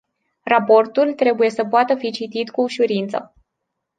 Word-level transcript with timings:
Raportul 0.43 1.13
trebuie 1.13 1.49
să 1.49 1.65
poată 1.65 1.95
fi 1.95 2.11
citit 2.11 2.49
cu 2.49 2.61
ușurință. 2.61 3.33